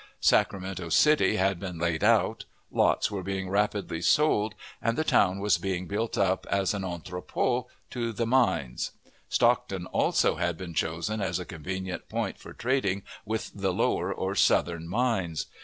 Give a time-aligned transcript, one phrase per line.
[0.19, 5.59] Sacramento City had been laid out, lots were being rapidly sold, and the town was
[5.59, 8.93] being built up as an entrepot to the mines.
[9.29, 14.33] Stockton also had been chosen as a convenient point for trading with the lower or
[14.33, 15.45] southern mines.